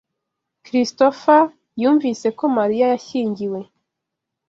[0.65, 1.41] Christopher
[1.81, 3.59] yumvise ko Mariya yashyingiwe.